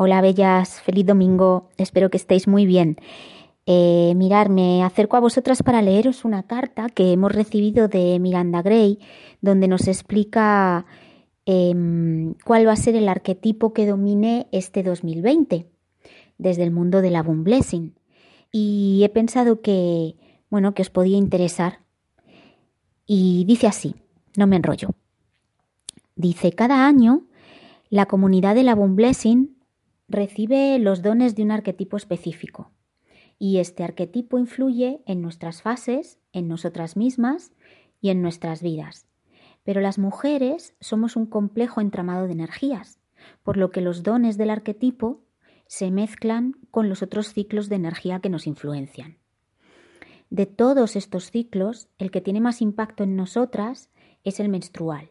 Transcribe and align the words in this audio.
Hola, 0.00 0.20
bellas, 0.20 0.80
feliz 0.80 1.04
domingo. 1.06 1.70
Espero 1.76 2.08
que 2.08 2.18
estéis 2.18 2.46
muy 2.46 2.66
bien. 2.66 2.98
Eh, 3.66 4.14
me 4.14 4.84
acerco 4.84 5.16
a 5.16 5.20
vosotras 5.20 5.64
para 5.64 5.82
leeros 5.82 6.24
una 6.24 6.44
carta 6.44 6.88
que 6.88 7.10
hemos 7.10 7.32
recibido 7.32 7.88
de 7.88 8.16
Miranda 8.20 8.62
Gray, 8.62 9.00
donde 9.40 9.66
nos 9.66 9.88
explica 9.88 10.86
eh, 11.46 11.74
cuál 12.44 12.68
va 12.68 12.74
a 12.74 12.76
ser 12.76 12.94
el 12.94 13.08
arquetipo 13.08 13.72
que 13.72 13.86
domine 13.86 14.46
este 14.52 14.84
2020 14.84 15.66
desde 16.38 16.62
el 16.62 16.70
mundo 16.70 17.02
del 17.02 17.16
Abun 17.16 17.42
Blessing. 17.42 17.98
Y 18.52 19.00
he 19.02 19.08
pensado 19.08 19.62
que, 19.62 20.14
bueno, 20.48 20.74
que 20.74 20.82
os 20.82 20.90
podía 20.90 21.18
interesar. 21.18 21.80
Y 23.04 23.44
dice 23.46 23.66
así, 23.66 23.96
no 24.36 24.46
me 24.46 24.54
enrollo. 24.54 24.90
Dice, 26.14 26.52
cada 26.52 26.86
año 26.86 27.24
la 27.90 28.06
comunidad 28.06 28.54
del 28.54 28.68
Abun 28.68 28.94
Blessing 28.94 29.57
recibe 30.08 30.78
los 30.78 31.02
dones 31.02 31.34
de 31.36 31.42
un 31.42 31.50
arquetipo 31.50 31.96
específico 31.96 32.72
y 33.38 33.58
este 33.58 33.84
arquetipo 33.84 34.38
influye 34.38 35.02
en 35.06 35.22
nuestras 35.22 35.62
fases, 35.62 36.18
en 36.32 36.48
nosotras 36.48 36.96
mismas 36.96 37.52
y 38.00 38.10
en 38.10 38.20
nuestras 38.20 38.62
vidas. 38.62 39.06
Pero 39.62 39.80
las 39.80 39.98
mujeres 39.98 40.74
somos 40.80 41.14
un 41.14 41.26
complejo 41.26 41.80
entramado 41.80 42.26
de 42.26 42.32
energías, 42.32 42.98
por 43.42 43.56
lo 43.56 43.70
que 43.70 43.80
los 43.80 44.02
dones 44.02 44.38
del 44.38 44.50
arquetipo 44.50 45.22
se 45.66 45.90
mezclan 45.90 46.54
con 46.70 46.88
los 46.88 47.02
otros 47.02 47.32
ciclos 47.32 47.68
de 47.68 47.76
energía 47.76 48.20
que 48.20 48.30
nos 48.30 48.46
influencian. 48.46 49.18
De 50.30 50.46
todos 50.46 50.96
estos 50.96 51.30
ciclos, 51.30 51.88
el 51.98 52.10
que 52.10 52.20
tiene 52.20 52.40
más 52.40 52.60
impacto 52.60 53.04
en 53.04 53.16
nosotras 53.16 53.90
es 54.24 54.40
el 54.40 54.48
menstrual. 54.48 55.10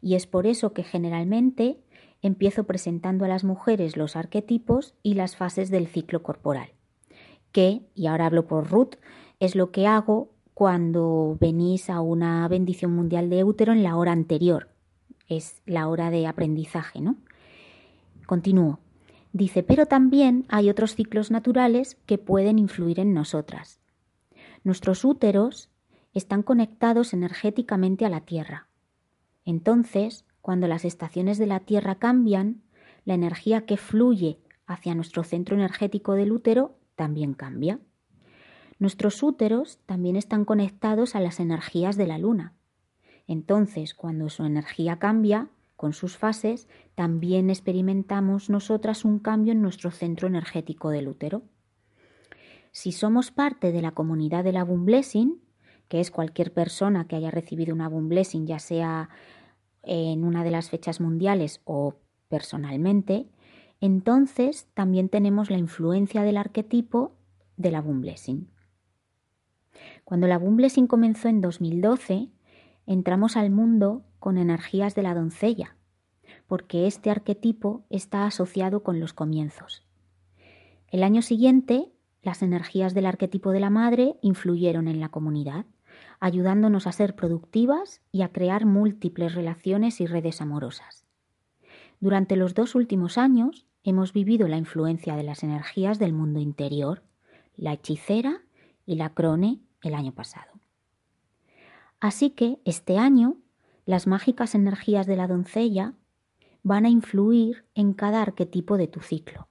Y 0.00 0.14
es 0.14 0.26
por 0.26 0.46
eso 0.46 0.72
que 0.72 0.84
generalmente 0.84 1.80
empiezo 2.22 2.64
presentando 2.64 3.24
a 3.24 3.28
las 3.28 3.44
mujeres 3.44 3.96
los 3.96 4.16
arquetipos 4.16 4.94
y 5.02 5.14
las 5.14 5.36
fases 5.36 5.70
del 5.70 5.86
ciclo 5.86 6.22
corporal 6.22 6.72
que, 7.52 7.82
y 7.94 8.06
ahora 8.06 8.26
hablo 8.26 8.46
por 8.46 8.70
Ruth, 8.70 8.94
es 9.40 9.54
lo 9.54 9.70
que 9.70 9.86
hago 9.86 10.30
cuando 10.54 11.36
venís 11.40 11.88
a 11.90 12.00
una 12.00 12.46
bendición 12.48 12.92
mundial 12.92 13.30
de 13.30 13.44
útero 13.44 13.72
en 13.72 13.82
la 13.82 13.96
hora 13.96 14.12
anterior. 14.12 14.70
Es 15.28 15.62
la 15.66 15.88
hora 15.88 16.10
de 16.10 16.26
aprendizaje, 16.26 17.00
¿no? 17.00 17.16
Continúo. 18.26 18.80
Dice, 19.32 19.62
pero 19.62 19.86
también 19.86 20.46
hay 20.48 20.70
otros 20.70 20.94
ciclos 20.94 21.30
naturales 21.30 21.96
que 22.06 22.18
pueden 22.18 22.58
influir 22.58 22.98
en 22.98 23.12
nosotras. 23.12 23.78
Nuestros 24.64 25.04
úteros 25.04 25.70
están 26.14 26.42
conectados 26.42 27.12
energéticamente 27.12 28.04
a 28.04 28.08
la 28.08 28.22
Tierra. 28.22 28.68
Entonces, 29.44 30.24
cuando 30.40 30.66
las 30.68 30.84
estaciones 30.84 31.38
de 31.38 31.46
la 31.46 31.60
Tierra 31.60 31.96
cambian, 31.96 32.62
la 33.04 33.14
energía 33.14 33.66
que 33.66 33.76
fluye 33.76 34.38
hacia 34.66 34.94
nuestro 34.94 35.24
centro 35.24 35.56
energético 35.56 36.14
del 36.14 36.32
útero 36.32 36.76
también 36.94 37.34
cambia. 37.34 37.80
Nuestros 38.78 39.22
úteros 39.22 39.78
también 39.86 40.16
están 40.16 40.44
conectados 40.44 41.16
a 41.16 41.20
las 41.20 41.40
energías 41.40 41.96
de 41.96 42.06
la 42.06 42.18
luna. 42.18 42.54
Entonces, 43.26 43.94
cuando 43.94 44.28
su 44.28 44.44
energía 44.44 44.98
cambia, 44.98 45.48
con 45.76 45.92
sus 45.92 46.16
fases, 46.16 46.68
también 46.94 47.50
experimentamos 47.50 48.50
nosotras 48.50 49.04
un 49.04 49.20
cambio 49.20 49.52
en 49.52 49.62
nuestro 49.62 49.90
centro 49.90 50.26
energético 50.26 50.90
del 50.90 51.06
útero. 51.06 51.42
Si 52.72 52.92
somos 52.92 53.30
parte 53.30 53.70
de 53.70 53.80
la 53.80 53.92
comunidad 53.92 54.44
del 54.44 54.56
Abun 54.56 54.84
Blessing, 54.84 55.40
que 55.88 56.00
es 56.00 56.10
cualquier 56.10 56.52
persona 56.52 57.06
que 57.06 57.16
haya 57.16 57.30
recibido 57.30 57.74
un 57.74 57.80
Abun 57.80 58.08
Blessing, 58.08 58.46
ya 58.46 58.58
sea 58.58 59.08
en 59.88 60.24
una 60.24 60.44
de 60.44 60.50
las 60.50 60.70
fechas 60.70 61.00
mundiales 61.00 61.60
o 61.64 61.96
personalmente, 62.28 63.26
entonces 63.80 64.68
también 64.74 65.08
tenemos 65.08 65.50
la 65.50 65.58
influencia 65.58 66.22
del 66.22 66.36
arquetipo 66.36 67.12
de 67.56 67.70
la 67.70 67.80
Boom 67.80 68.02
Blessing. 68.02 68.48
Cuando 70.04 70.26
la 70.26 70.38
Boom 70.38 70.56
Blessing 70.56 70.86
comenzó 70.86 71.28
en 71.28 71.40
2012, 71.40 72.28
entramos 72.86 73.36
al 73.36 73.50
mundo 73.50 74.04
con 74.18 74.38
energías 74.38 74.94
de 74.94 75.02
la 75.02 75.14
doncella, 75.14 75.76
porque 76.46 76.86
este 76.86 77.10
arquetipo 77.10 77.84
está 77.90 78.26
asociado 78.26 78.82
con 78.82 79.00
los 79.00 79.12
comienzos. 79.12 79.86
El 80.90 81.02
año 81.02 81.22
siguiente, 81.22 81.92
las 82.22 82.42
energías 82.42 82.94
del 82.94 83.06
arquetipo 83.06 83.52
de 83.52 83.60
la 83.60 83.70
madre 83.70 84.16
influyeron 84.22 84.88
en 84.88 85.00
la 85.00 85.10
comunidad, 85.10 85.66
ayudándonos 86.20 86.86
a 86.86 86.92
ser 86.92 87.14
productivas 87.14 88.00
y 88.12 88.22
a 88.22 88.32
crear 88.32 88.66
múltiples 88.66 89.34
relaciones 89.34 90.00
y 90.00 90.06
redes 90.06 90.40
amorosas. 90.40 91.04
Durante 92.00 92.36
los 92.36 92.54
dos 92.54 92.74
últimos 92.74 93.18
años, 93.18 93.66
hemos 93.82 94.12
vivido 94.12 94.48
la 94.48 94.56
influencia 94.56 95.16
de 95.16 95.22
las 95.22 95.42
energías 95.42 95.98
del 95.98 96.12
mundo 96.12 96.40
interior, 96.40 97.02
la 97.56 97.72
hechicera 97.72 98.42
y 98.86 98.96
la 98.96 99.14
crone 99.14 99.60
el 99.82 99.94
año 99.94 100.12
pasado. 100.12 100.52
Así 102.00 102.30
que 102.30 102.60
este 102.64 102.98
año 102.98 103.36
las 103.84 104.06
mágicas 104.06 104.54
energías 104.54 105.06
de 105.06 105.16
la 105.16 105.26
doncella 105.26 105.94
van 106.62 106.84
a 106.84 106.90
influir 106.90 107.64
en 107.74 107.94
cada 107.94 108.20
arquetipo 108.20 108.76
de 108.76 108.86
tu 108.86 109.00
ciclo. 109.00 109.48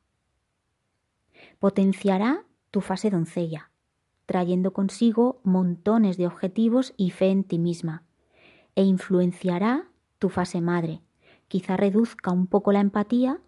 Potenciará 1.59 2.45
tu 2.69 2.81
fase 2.81 3.09
doncella, 3.09 3.71
trayendo 4.27 4.73
consigo 4.73 5.39
montones 5.43 6.17
de 6.17 6.27
objetivos 6.27 6.93
y 6.97 7.09
fe 7.09 7.31
en 7.31 7.43
ti 7.43 7.57
misma, 7.57 8.03
e 8.75 8.83
influenciará 8.83 9.87
tu 10.19 10.29
fase 10.29 10.61
madre, 10.61 11.01
quizá 11.47 11.77
reduzca 11.77 12.31
un 12.31 12.45
poco 12.45 12.71
la 12.71 12.81
empatía 12.81 13.39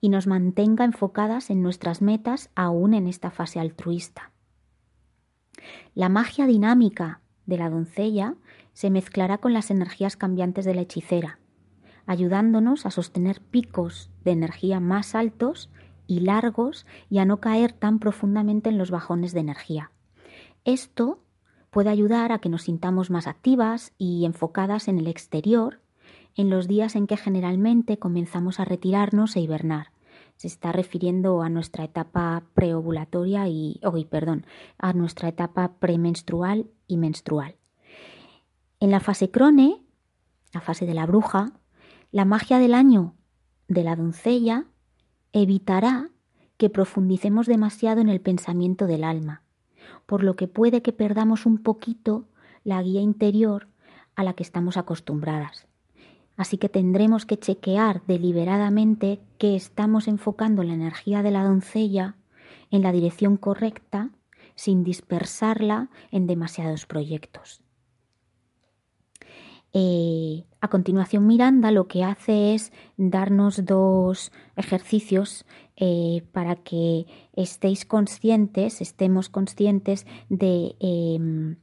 y 0.00 0.10
nos 0.10 0.26
mantenga 0.26 0.84
enfocadas 0.84 1.48
en 1.48 1.62
nuestras 1.62 2.02
metas 2.02 2.50
aún 2.54 2.92
en 2.92 3.06
esta 3.06 3.30
fase 3.30 3.60
altruista. 3.60 4.32
La 5.94 6.08
magia 6.08 6.46
dinámica 6.46 7.20
de 7.46 7.56
la 7.56 7.70
doncella 7.70 8.34
se 8.72 8.90
mezclará 8.90 9.38
con 9.38 9.52
las 9.52 9.70
energías 9.70 10.16
cambiantes 10.16 10.64
de 10.64 10.74
la 10.74 10.82
hechicera, 10.82 11.38
ayudándonos 12.04 12.84
a 12.84 12.90
sostener 12.90 13.40
picos 13.40 14.10
de 14.24 14.32
energía 14.32 14.80
más 14.80 15.14
altos 15.14 15.70
y 16.08 16.20
largos 16.20 16.84
y 17.08 17.18
a 17.18 17.24
no 17.24 17.40
caer 17.40 17.72
tan 17.72 18.00
profundamente 18.00 18.68
en 18.68 18.78
los 18.78 18.90
bajones 18.90 19.32
de 19.32 19.40
energía. 19.40 19.92
Esto 20.66 21.20
puede 21.70 21.90
ayudar 21.90 22.32
a 22.32 22.40
que 22.40 22.48
nos 22.48 22.62
sintamos 22.62 23.08
más 23.08 23.28
activas 23.28 23.92
y 23.98 24.24
enfocadas 24.24 24.88
en 24.88 24.98
el 24.98 25.06
exterior 25.06 25.80
en 26.34 26.50
los 26.50 26.66
días 26.66 26.96
en 26.96 27.06
que 27.06 27.16
generalmente 27.16 28.00
comenzamos 28.00 28.58
a 28.58 28.64
retirarnos 28.64 29.36
e 29.36 29.40
hibernar. 29.40 29.92
Se 30.34 30.48
está 30.48 30.72
refiriendo 30.72 31.40
a 31.40 31.48
nuestra 31.48 31.84
etapa 31.84 32.42
preovulatoria 32.52 33.46
y, 33.46 33.80
oh, 33.84 33.94
perdón, 34.10 34.44
a 34.76 34.92
nuestra 34.92 35.28
etapa 35.28 35.76
premenstrual 35.78 36.66
y 36.88 36.96
menstrual. 36.96 37.54
En 38.80 38.90
la 38.90 38.98
fase 38.98 39.30
crone, 39.30 39.82
la 40.52 40.60
fase 40.60 40.84
de 40.84 40.94
la 40.94 41.06
bruja, 41.06 41.52
la 42.10 42.24
magia 42.24 42.58
del 42.58 42.74
año 42.74 43.14
de 43.68 43.84
la 43.84 43.94
doncella 43.94 44.66
evitará 45.32 46.10
que 46.56 46.70
profundicemos 46.70 47.46
demasiado 47.46 48.00
en 48.00 48.08
el 48.08 48.20
pensamiento 48.20 48.88
del 48.88 49.04
alma, 49.04 49.45
por 50.06 50.22
lo 50.22 50.36
que 50.36 50.48
puede 50.48 50.82
que 50.82 50.92
perdamos 50.92 51.46
un 51.46 51.58
poquito 51.58 52.24
la 52.64 52.82
guía 52.82 53.00
interior 53.00 53.68
a 54.14 54.24
la 54.24 54.34
que 54.34 54.42
estamos 54.42 54.76
acostumbradas. 54.76 55.66
Así 56.36 56.58
que 56.58 56.68
tendremos 56.68 57.24
que 57.24 57.38
chequear 57.38 58.02
deliberadamente 58.06 59.20
que 59.38 59.56
estamos 59.56 60.06
enfocando 60.08 60.62
la 60.62 60.74
energía 60.74 61.22
de 61.22 61.30
la 61.30 61.44
doncella 61.44 62.16
en 62.70 62.82
la 62.82 62.92
dirección 62.92 63.36
correcta 63.36 64.10
sin 64.54 64.84
dispersarla 64.84 65.90
en 66.10 66.26
demasiados 66.26 66.86
proyectos. 66.86 67.62
Eh, 69.72 70.44
a 70.60 70.68
continuación, 70.68 71.26
Miranda 71.26 71.70
lo 71.70 71.86
que 71.86 72.02
hace 72.02 72.54
es 72.54 72.72
darnos 72.96 73.64
dos 73.66 74.32
ejercicios 74.56 75.44
eh, 75.76 76.22
para 76.32 76.56
que 76.56 77.06
estéis 77.34 77.84
conscientes, 77.84 78.80
estemos 78.80 79.28
conscientes 79.28 80.06
de 80.28 80.74
em, 80.80 81.56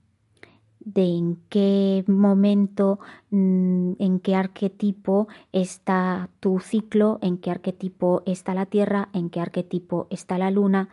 en 0.96 1.38
qué 1.50 2.04
momento, 2.08 3.00
mm, 3.32 3.94
en 4.00 4.20
qué 4.20 4.36
arquetipo 4.36 5.28
está 5.52 6.30
tu 6.40 6.60
ciclo, 6.60 7.20
en 7.22 7.38
qué 7.38 7.52
arquetipo 7.52 8.24
está 8.26 8.54
la 8.54 8.66
Tierra, 8.66 9.10
en 9.14 9.30
qué 9.30 9.40
arquetipo 9.40 10.08
está 10.10 10.38
la 10.38 10.52
Luna, 10.52 10.90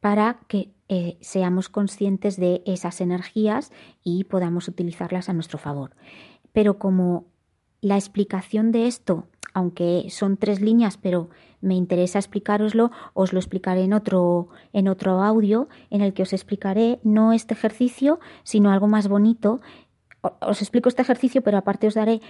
para 0.00 0.40
que 0.48 0.72
eh, 0.88 1.18
seamos 1.20 1.68
conscientes 1.68 2.36
de 2.36 2.62
esas 2.66 3.00
energías 3.00 3.70
y 4.02 4.24
podamos 4.24 4.66
utilizarlas 4.66 5.28
a 5.28 5.32
nuestro 5.32 5.58
favor. 5.58 5.92
Pero 6.52 6.78
como 6.78 7.26
la 7.80 7.96
explicación 7.96 8.72
de 8.72 8.86
esto, 8.86 9.26
aunque 9.52 10.06
son 10.10 10.36
tres 10.36 10.60
líneas, 10.60 10.96
pero 10.96 11.28
me 11.60 11.74
interesa 11.74 12.18
explicaroslo, 12.18 12.90
os 13.12 13.32
lo 13.32 13.38
explicaré 13.38 13.84
en 13.84 13.92
otro, 13.92 14.48
en 14.72 14.88
otro 14.88 15.22
audio 15.22 15.68
en 15.90 16.00
el 16.00 16.14
que 16.14 16.22
os 16.22 16.32
explicaré 16.32 17.00
no 17.02 17.32
este 17.32 17.54
ejercicio, 17.54 18.20
sino 18.42 18.70
algo 18.70 18.86
más 18.86 19.08
bonito. 19.08 19.60
Os 20.40 20.62
explico 20.62 20.88
este 20.88 21.02
ejercicio, 21.02 21.42
pero 21.42 21.58
aparte 21.58 21.86
os 21.86 21.94
daré 21.94 22.20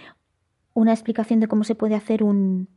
una 0.75 0.93
explicación 0.93 1.41
de 1.41 1.49
cómo 1.49 1.65
se 1.65 1.75
puede 1.75 1.95
hacer 1.95 2.23
un, 2.23 2.69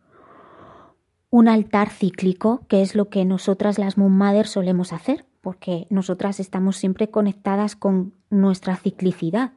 un 1.29 1.47
altar 1.47 1.89
cíclico, 1.89 2.61
que 2.67 2.81
es 2.81 2.95
lo 2.95 3.09
que 3.09 3.25
nosotras 3.25 3.79
las 3.79 3.97
Moon 3.97 4.15
Mothers 4.15 4.51
solemos 4.51 4.93
hacer, 4.93 5.25
porque 5.41 5.87
nosotras 5.89 6.39
estamos 6.39 6.77
siempre 6.77 7.09
conectadas 7.09 7.75
con 7.75 8.13
nuestra 8.29 8.75
ciclicidad. 8.75 9.53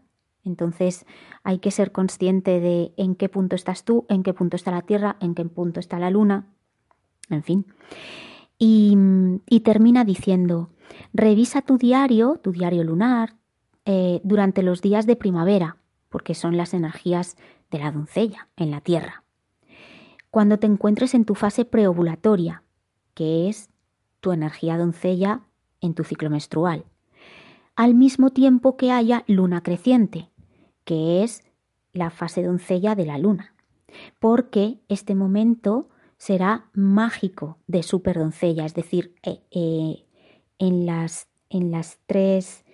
Entonces 0.46 1.04
hay 1.42 1.58
que 1.58 1.70
ser 1.70 1.92
consciente 1.92 2.60
de 2.60 2.92
en 2.96 3.16
qué 3.16 3.28
punto 3.28 3.56
estás 3.56 3.84
tú, 3.84 4.06
en 4.08 4.22
qué 4.22 4.32
punto 4.32 4.56
está 4.56 4.70
la 4.70 4.82
Tierra, 4.82 5.16
en 5.20 5.34
qué 5.34 5.44
punto 5.44 5.80
está 5.80 5.98
la 5.98 6.10
Luna, 6.10 6.46
en 7.28 7.42
fin. 7.42 7.66
Y, 8.58 8.96
termina 9.64 10.04
diciendo, 10.04 10.70
revisa 11.12 11.60
tu 11.60 11.76
diario, 11.76 12.40
tu 12.42 12.52
diario 12.52 12.84
lunar, 12.84 13.36
eh, 13.84 14.20
durante 14.22 14.62
los 14.62 14.80
días 14.80 15.06
de 15.06 15.16
primavera, 15.16 15.76
porque 16.08 16.34
son 16.34 16.56
las 16.56 16.72
energías 16.72 17.36
de 17.70 17.80
la 17.80 17.90
doncella 17.90 18.48
en 18.56 18.70
la 18.70 18.80
Tierra. 18.80 19.24
Cuando 20.30 20.58
te 20.58 20.66
encuentres 20.66 21.14
en 21.14 21.24
tu 21.24 21.34
fase 21.34 21.64
preovulatoria, 21.64 22.62
que 23.14 23.48
es 23.48 23.68
tu 24.20 24.32
energía 24.32 24.78
doncella 24.78 25.42
en 25.80 25.94
tu 25.94 26.04
ciclo 26.04 26.30
menstrual, 26.30 26.84
al 27.74 27.94
mismo 27.94 28.30
tiempo 28.30 28.76
que 28.76 28.92
haya 28.92 29.24
luna 29.26 29.62
creciente, 29.62 30.30
que 30.86 31.22
es 31.24 31.42
la 31.92 32.08
fase 32.08 32.42
doncella 32.42 32.94
de 32.94 33.04
la 33.04 33.18
luna, 33.18 33.54
porque 34.18 34.78
este 34.88 35.14
momento 35.14 35.88
será 36.16 36.70
mágico 36.72 37.58
de 37.66 37.82
superdoncella, 37.82 38.64
es 38.64 38.72
decir, 38.72 39.14
eh, 39.22 39.40
eh, 39.50 40.06
en, 40.58 40.86
las, 40.86 41.28
en, 41.50 41.70
las 41.70 41.98
tres, 42.06 42.64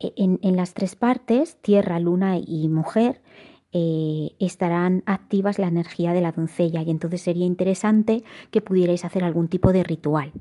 eh, 0.00 0.12
en, 0.16 0.56
las 0.56 0.74
tres 0.74 0.96
partes, 0.96 1.56
tierra, 1.60 2.00
luna 2.00 2.38
y 2.38 2.68
mujer, 2.68 3.22
estarán 3.70 5.02
activas 5.04 5.58
la 5.58 5.68
energía 5.68 6.14
de 6.14 6.22
la 6.22 6.32
doncella 6.32 6.82
y 6.82 6.90
entonces 6.90 7.20
sería 7.20 7.44
interesante 7.44 8.24
que 8.50 8.62
pudierais 8.62 9.04
hacer 9.04 9.22
algún 9.22 9.46
tipo 9.48 9.72
de 9.72 9.84
ritual. 9.84 10.32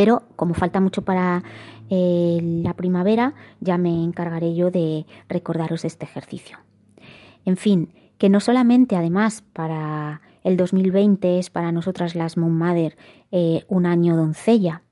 Pero 0.00 0.22
como 0.34 0.54
falta 0.54 0.80
mucho 0.80 1.02
para 1.02 1.44
la 1.90 2.72
primavera, 2.72 3.34
ya 3.60 3.76
me 3.76 4.02
encargaré 4.02 4.54
yo 4.54 4.70
de 4.70 5.04
recordaros 5.28 5.84
este 5.84 6.06
ejercicio. 6.06 6.56
En 7.44 7.58
fin, 7.58 7.92
que 8.16 8.30
no 8.30 8.40
solamente 8.40 8.96
además 8.96 9.44
para 9.52 10.22
el 10.42 10.56
2020 10.56 11.38
es 11.38 11.50
para 11.50 11.70
nosotras 11.70 12.14
las 12.14 12.38
Moon 12.38 12.56
Mother 12.56 12.96
eh, 13.30 13.64
un 13.68 13.84
año 13.84 14.16
doncella. 14.16 14.84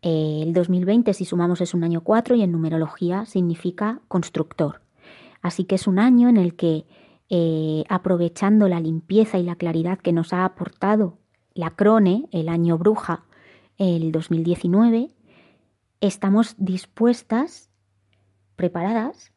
Eh, 0.00 0.44
el 0.44 0.52
2020, 0.52 1.12
si 1.12 1.24
sumamos, 1.24 1.60
es 1.60 1.74
un 1.74 1.82
año 1.82 2.02
4 2.02 2.36
y 2.36 2.42
en 2.42 2.52
numerología 2.52 3.26
significa 3.26 4.00
constructor. 4.06 4.80
Así 5.42 5.64
que 5.64 5.74
es 5.74 5.88
un 5.88 5.98
año 5.98 6.28
en 6.28 6.36
el 6.36 6.54
que, 6.54 6.86
eh, 7.30 7.82
aprovechando 7.88 8.68
la 8.68 8.78
limpieza 8.78 9.38
y 9.38 9.42
la 9.42 9.56
claridad 9.56 9.98
que 9.98 10.12
nos 10.12 10.32
ha 10.32 10.44
aportado 10.44 11.18
la 11.52 11.70
Crone, 11.70 12.28
el 12.30 12.48
año 12.48 12.78
bruja, 12.78 13.24
el 13.80 14.12
2019, 14.12 15.10
estamos 16.02 16.54
dispuestas, 16.58 17.70
preparadas, 18.54 19.32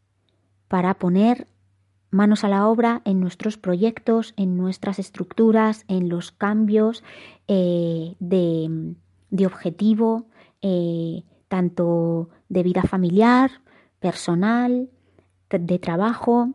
para 0.67 0.95
poner 0.95 1.47
manos 2.11 2.43
a 2.43 2.49
la 2.49 2.67
obra 2.67 3.01
en 3.05 3.21
nuestros 3.21 3.57
proyectos, 3.57 4.33
en 4.35 4.57
nuestras 4.57 4.99
estructuras, 4.99 5.85
en 5.87 6.09
los 6.09 6.33
cambios 6.33 7.05
eh, 7.47 8.15
de, 8.19 9.45
objetivo, 9.45 10.27
eh, 10.61 11.23
tanto 11.47 12.29
de 12.49 12.63
vida 12.63 12.83
familiar, 12.83 13.49
personal, 13.99 14.89
de 15.49 15.79
trabajo, 15.79 16.49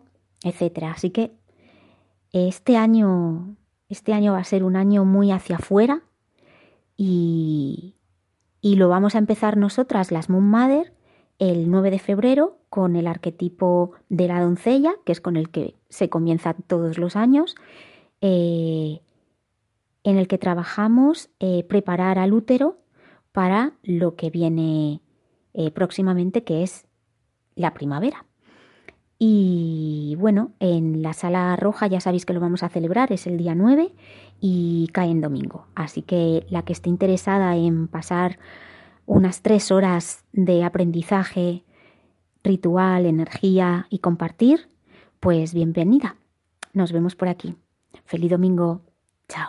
etcétera. 0.44 0.91
Así 0.91 1.08
que 1.08 1.32
este 2.32 2.76
año, 2.76 3.56
este 3.88 4.12
año 4.12 4.34
va 4.34 4.41
a 4.41 4.44
ser 4.44 4.62
un 4.62 4.76
año 4.76 5.06
muy 5.06 5.31
hacia 5.31 5.56
afuera 5.56 6.02
y, 7.00 7.95
lo 8.62 8.89
vamos 8.89 9.15
a 9.15 9.19
empezar 9.19 9.56
nosotras, 9.56 10.11
las 10.11 10.29
Moon 10.29 10.50
Mother, 10.50 10.93
el 11.39 11.71
9 11.71 11.93
de 11.93 11.99
febrero 12.00 12.59
con 12.69 12.97
el 12.97 13.06
arquetipo 13.06 13.93
de 14.09 14.27
la 14.27 14.41
doncella, 14.41 14.95
que 15.06 15.12
es 15.12 15.21
con 15.21 15.37
el 15.37 15.49
que 15.49 15.75
se 15.89 16.09
comienza 16.11 16.55
todos 16.67 16.99
los 16.99 17.17
años, 17.17 17.55
eh, 18.21 19.00
en 20.03 20.19
el 20.19 20.27
que 20.27 20.39
trabajamos 20.39 21.31
eh, 21.39 21.65
preparar 21.65 22.19
al 22.19 22.33
útero 22.33 22.79
para 23.33 23.75
lo 23.83 24.17
que 24.17 24.31
viene 24.31 25.01
eh, 25.55 25.71
próximamente, 25.71 26.43
que 26.43 26.65
es 26.65 26.87
la 27.55 27.75
primavera. 27.75 28.27
Y 29.21 30.17
bueno, 30.19 30.53
en 30.61 31.03
la 31.03 31.12
sala 31.12 31.56
roja 31.56 31.87
ya 31.87 32.01
sabéis 32.01 32.25
que 32.25 32.33
lo 32.33 32.41
vamos 32.41 32.62
a 32.62 32.69
celebrar, 32.69 33.12
es 33.12 33.27
el 33.27 33.37
día 33.37 33.55
9 33.55 33.93
y 34.40 34.88
cae 34.93 35.11
en 35.11 35.20
domingo. 35.20 35.67
Así 35.75 36.02
que 36.02 36.46
la 36.50 36.62
que 36.62 36.73
esté 36.73 36.88
interesada 36.88 37.56
en 37.56 37.88
pasar 37.88 38.38
unas 39.06 39.43
tres 39.43 39.70
horas 39.70 40.25
de 40.32 40.64
aprendizaje, 40.64 41.64
ritual, 42.44 43.06
energía 43.06 43.87
y 43.90 43.99
compartir, 43.99 44.69
pues 45.20 45.55
bienvenida. 45.55 46.17
Nos 46.73 46.93
vemos 46.93 47.17
por 47.17 47.29
aquí. 47.29 47.56
Feliz 48.05 48.31
domingo. 48.31 48.82
Chao. 49.29 49.49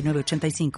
85 0.00 0.70